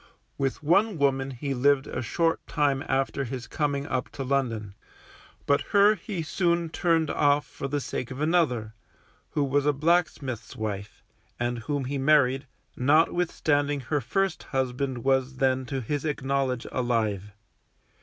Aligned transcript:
With 0.35 0.63
one 0.63 0.97
woman 0.97 1.29
he 1.29 1.53
lived 1.53 1.85
a 1.85 2.01
short 2.01 2.39
time 2.47 2.83
after 2.87 3.23
his 3.23 3.45
coming 3.45 3.85
up 3.85 4.09
to 4.13 4.23
London, 4.23 4.73
but 5.45 5.61
her 5.77 5.93
he 5.93 6.23
soon 6.23 6.69
turned 6.69 7.11
off 7.11 7.45
for 7.45 7.67
the 7.67 7.79
sake 7.79 8.09
of 8.09 8.19
another, 8.19 8.73
who 9.33 9.43
was 9.43 9.67
a 9.67 9.73
blacksmith's 9.73 10.55
wife, 10.55 11.03
and 11.39 11.59
whom 11.59 11.85
he 11.85 11.99
married, 11.99 12.47
notwithstanding 12.75 13.79
her 13.81 14.01
first 14.01 14.41
husband 14.41 15.03
was 15.03 15.35
then 15.35 15.67
to 15.67 15.81
his 15.81 16.03
acknowledge 16.03 16.65
alive. 16.71 17.31